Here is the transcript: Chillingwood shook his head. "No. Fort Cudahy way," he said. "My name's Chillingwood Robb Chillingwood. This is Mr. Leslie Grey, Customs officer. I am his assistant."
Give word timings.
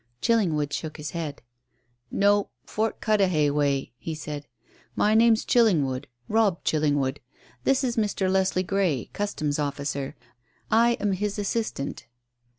Chillingwood 0.19 0.73
shook 0.73 0.97
his 0.97 1.11
head. 1.11 1.43
"No. 2.09 2.49
Fort 2.65 3.01
Cudahy 3.01 3.51
way," 3.51 3.93
he 3.99 4.15
said. 4.15 4.47
"My 4.95 5.13
name's 5.13 5.45
Chillingwood 5.45 6.05
Robb 6.27 6.63
Chillingwood. 6.63 7.19
This 7.65 7.83
is 7.83 7.97
Mr. 7.97 8.27
Leslie 8.27 8.63
Grey, 8.63 9.11
Customs 9.13 9.59
officer. 9.59 10.15
I 10.71 10.93
am 10.93 11.11
his 11.11 11.37
assistant." 11.37 12.07